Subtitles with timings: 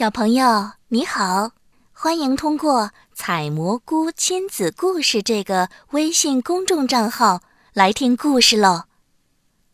[0.00, 1.50] 小朋友你好，
[1.92, 7.42] 欢迎通过“采蘑菇亲子故事”这个微信公众账号
[7.74, 8.84] 来听故事喽。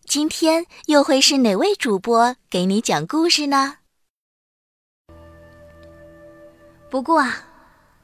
[0.04, 3.76] 今天又会是哪位主播给你讲故事呢？
[6.90, 7.44] 不过啊，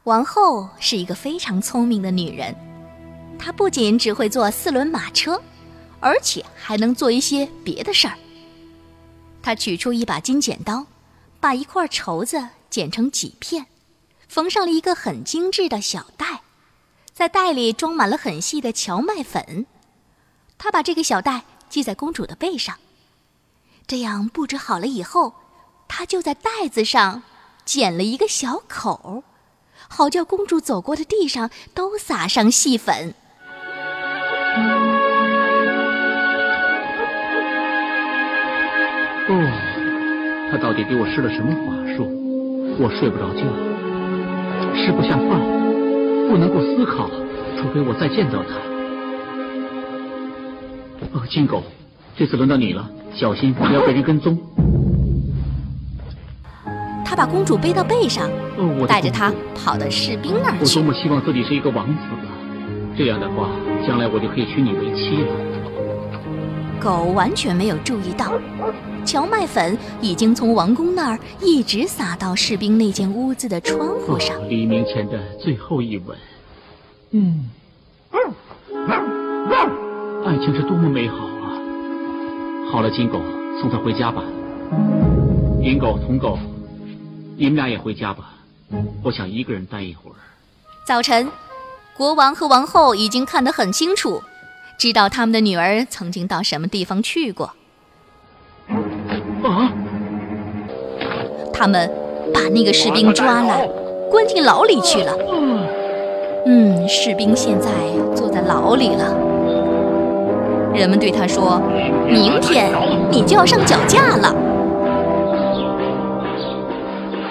[0.05, 2.55] 王后是一个非常聪明的女人，
[3.37, 5.43] 她不仅只会坐四轮马车，
[5.99, 8.15] 而且还能做一些别的事儿。
[9.43, 10.87] 她取出一把金剪刀。
[11.43, 13.67] 把一块绸子剪成几片，
[14.29, 16.43] 缝上了一个很精致的小袋，
[17.13, 19.67] 在袋里装满了很细的荞麦粉。
[20.57, 22.79] 他把这个小袋系在公主的背上，
[23.89, 25.35] 这样布置好了以后，
[25.89, 27.25] 他就在袋子上
[27.65, 29.25] 剪了一个小口，
[29.89, 33.17] 好叫公主走过的地上都撒上细粉。
[39.29, 39.72] 哦。
[40.63, 42.07] 他到底给我施了什么法术？
[42.79, 43.43] 我睡不着觉，
[44.79, 45.41] 吃不下饭，
[46.31, 47.11] 不能够思考，
[47.59, 48.55] 除非我再见到他。
[51.19, 51.65] 哦，金狗，
[52.17, 54.39] 这次轮到你了，小心不要被人跟踪。
[57.05, 58.31] 他把公主背到背上，
[58.87, 60.79] 带着她跑到士兵那儿去。
[60.79, 62.31] 我多么希望自己是一个王子啊！
[62.97, 63.49] 这样的话，
[63.85, 65.62] 将来我就可以娶你为妻了。
[66.83, 68.33] 狗完全没有注意到。
[69.05, 74.37] 荞麦粉已经从王宫那儿一直撒到士兵那间屋子的窗户上。
[74.49, 76.17] 黎明前的最后一吻，
[77.13, 77.49] 嗯，
[80.25, 81.55] 爱情是多么美好啊！
[82.73, 83.21] 好了，金狗，
[83.61, 84.25] 送他回家吧。
[85.61, 86.37] 银狗、铜狗，
[87.37, 88.35] 你们俩也回家吧。
[89.05, 90.15] 我想一个人待一会儿。
[90.85, 91.31] 早晨，
[91.97, 94.23] 国王和王后已经看得很清楚，
[94.79, 97.53] 知道他们的女儿曾经到什么地方去过。
[99.43, 99.73] 啊！
[101.53, 101.91] 他们
[102.33, 103.69] 把那个士兵抓来，
[104.11, 105.17] 关进牢里去了。
[106.47, 107.71] 嗯，士兵现在
[108.17, 109.15] 坐在牢里了。
[110.75, 111.61] 人们对他说
[112.09, 112.73] ：“明天
[113.11, 114.35] 你就要上绞架了。”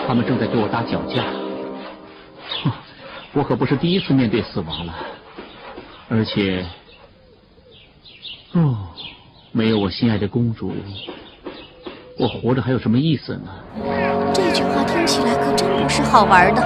[0.08, 1.24] 他们正在给我搭绞架。
[2.64, 2.72] 哼，
[3.34, 4.94] 我可不是第一次面对死亡了，
[6.08, 6.66] 而且，
[8.54, 8.78] 哦，
[9.52, 10.74] 没有我心爱的公主。
[12.20, 13.50] 我活着还有什么意思呢？
[14.34, 16.62] 这句话听起来可真不是好玩的。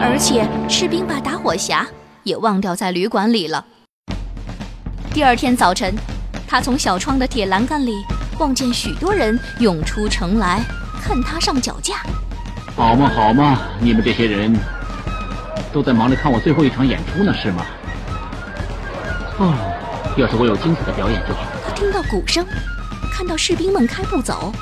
[0.00, 1.84] 而且士兵把打火匣
[2.22, 3.64] 也忘掉在旅馆里了。
[5.12, 5.94] 第二天早晨，
[6.46, 7.92] 他从小窗的铁栏杆里
[8.38, 10.60] 望见许多人涌出城来
[11.02, 11.96] 看他上脚架。
[12.74, 14.56] 好嘛好嘛，你们这些人
[15.72, 17.66] 都在忙着看我最后一场演出呢，是吗？
[19.38, 19.54] 哦，
[20.18, 21.46] 要是我有精彩的表演就好。
[21.64, 22.44] 他听到鼓声，
[23.12, 24.52] 看到士兵们开步走。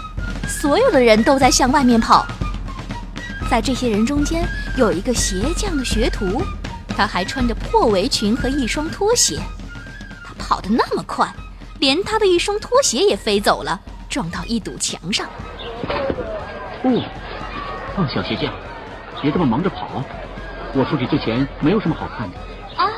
[0.47, 2.27] 所有的人都在向外面跑，
[3.51, 4.47] 在这些人中间
[4.77, 6.43] 有一个鞋匠的学徒，
[6.89, 9.41] 他还穿着破围裙和一双拖鞋。
[10.23, 11.27] 他跑得那么快，
[11.81, 13.81] 连他的一双拖鞋也飞走了，
[14.11, 15.27] 撞到一堵墙上。
[16.83, 17.03] 哦，
[17.97, 18.53] 哦，小鞋匠，
[19.23, 20.05] 别这么忙着跑，
[20.75, 22.37] 我出去之前没有什么好看的。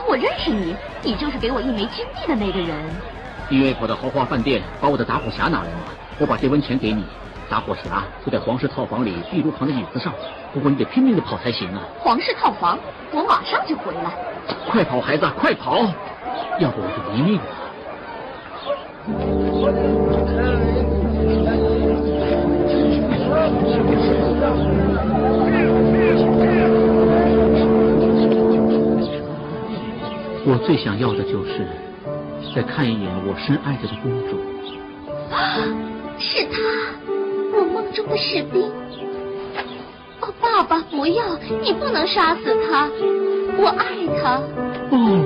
[0.08, 2.74] 啊，我认识你，你就是给我一枚金币的那个人。
[3.50, 5.80] 因为跑到豪华饭店把我的打火匣拿来了，
[6.18, 7.04] 我把这文钱给你。
[7.50, 10.12] 打火匣就在皇室套房里壁炉旁的椅子上，
[10.52, 11.80] 不过你得拼命的跑才行啊！
[11.98, 12.78] 皇室套房，
[13.10, 14.10] 我马上就回来。
[14.70, 15.78] 快跑，孩子，快跑！
[16.58, 17.42] 要不我就没命了。
[30.50, 31.66] 我最想要的就是
[32.54, 34.40] 再看一眼我深爱着的公主。
[35.30, 35.60] 啊，
[36.18, 36.58] 是他。
[37.54, 38.62] 我梦中的士兵，
[40.20, 41.36] 哦，爸爸，不要！
[41.60, 42.88] 你不能杀死他，
[43.58, 43.84] 我爱
[44.22, 44.40] 他。
[44.90, 45.24] 哦，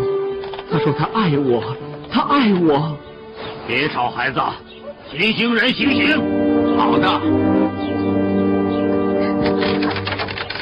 [0.70, 1.62] 他说他爱我，
[2.10, 2.96] 他爱我。
[3.68, 4.40] 别吵，孩子，
[5.10, 6.76] 行刑人行刑。
[6.76, 7.20] 好的。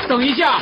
[0.08, 0.60] 等一下，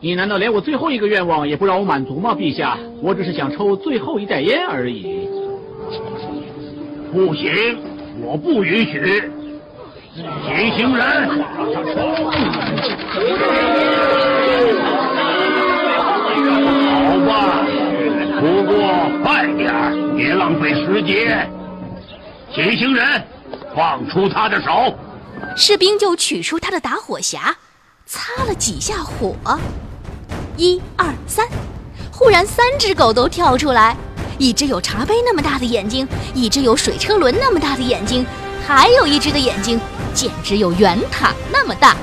[0.00, 2.78] 你难道连我最后一个愿望也不让我满足吗，陛下？
[3.02, 5.28] 我只是想抽最后一袋烟而已。
[7.12, 7.78] 不行。
[8.22, 9.22] 我不允许！
[10.14, 11.64] 行刑人，好
[17.26, 17.64] 吧，
[18.40, 18.74] 不过
[19.24, 19.72] 快点
[20.14, 21.50] 别浪费时间。
[22.50, 23.24] 行刑人，
[23.74, 24.94] 放出他的手。
[25.56, 27.38] 士兵就取出他的打火匣，
[28.04, 29.34] 擦了几下火，
[30.60, 31.48] 一二三，
[32.12, 33.96] 忽然三只狗都跳出来。
[34.36, 38.26] 一只有茶杯那么大的眼睛，一只有水车轮那么大的眼睛，
[38.66, 39.80] 还有一只的眼睛
[40.12, 41.96] 简直有圆塔那么大。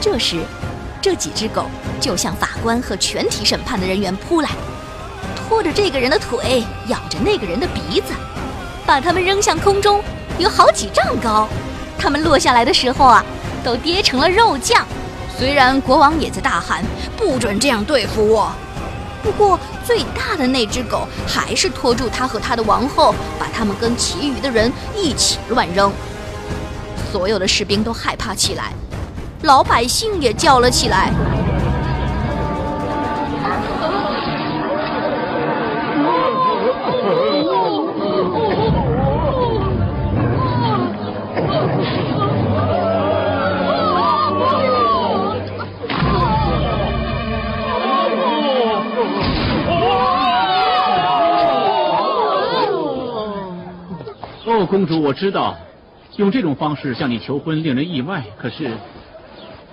[0.00, 0.38] 这时，
[1.02, 1.66] 这几只狗
[2.00, 4.48] 就向法官和全体审判的人员扑来，
[5.36, 8.14] 拖着这个人的腿，咬着那个人的鼻子，
[8.86, 10.02] 把他们扔向空中，
[10.38, 11.46] 有好几丈高。
[11.98, 13.22] 他们落下来的时候啊，
[13.62, 14.86] 都跌成了肉酱。
[15.38, 16.82] 虽然国王也在大喊
[17.16, 18.50] “不准这样对付我”，
[19.22, 25.92] 不过最大的那只狗还是拖住他和他的王后，把他们跟其余的人一起乱扔。
[27.12, 28.72] 所有的士兵都害怕起来，
[29.42, 31.12] 老百姓也叫了起来。
[54.66, 55.56] 公主，我知道，
[56.16, 58.22] 用这种方式向你求婚令人意外。
[58.36, 58.70] 可是，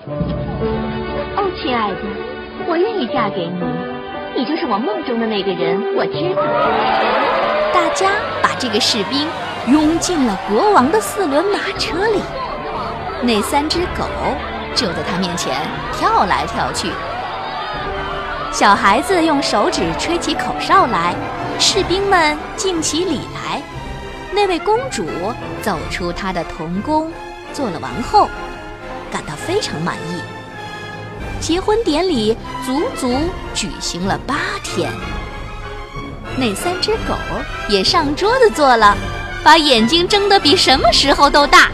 [0.05, 1.97] 哦，亲爱的，
[2.67, 3.59] 我愿意嫁给你，
[4.37, 6.43] 你就是我梦中的那个人，我知道。
[7.73, 8.11] 大家
[8.41, 9.27] 把这个士兵
[9.67, 12.21] 拥进了国王的四轮马车里，
[13.21, 14.05] 那三只狗
[14.75, 15.55] 就在他面前
[15.93, 16.89] 跳来跳去。
[18.51, 21.15] 小孩子用手指吹起口哨来，
[21.57, 23.61] 士兵们敬起礼来。
[24.35, 25.05] 那位公主
[25.61, 27.11] 走出她的童宫，
[27.53, 28.27] 做了王后，
[29.11, 30.21] 感到非常满意。
[31.39, 32.35] 结婚典礼
[32.65, 33.15] 足足
[33.53, 34.91] 举行了八天。
[36.35, 37.13] 那三只狗
[37.69, 38.97] 也上桌子坐了，
[39.43, 41.69] 把眼睛睁得比什么时候都大。